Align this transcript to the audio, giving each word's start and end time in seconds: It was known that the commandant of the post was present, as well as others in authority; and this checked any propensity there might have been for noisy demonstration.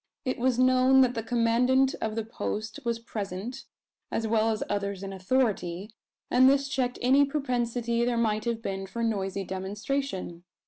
It 0.25 0.39
was 0.39 0.57
known 0.57 1.01
that 1.01 1.13
the 1.13 1.21
commandant 1.21 1.93
of 2.01 2.15
the 2.15 2.25
post 2.25 2.79
was 2.83 2.97
present, 2.97 3.65
as 4.11 4.25
well 4.25 4.49
as 4.49 4.63
others 4.67 5.03
in 5.03 5.13
authority; 5.13 5.91
and 6.31 6.49
this 6.49 6.67
checked 6.67 6.97
any 7.03 7.23
propensity 7.23 8.03
there 8.03 8.17
might 8.17 8.45
have 8.45 8.63
been 8.63 8.87
for 8.87 9.03
noisy 9.03 9.43
demonstration. 9.43 10.43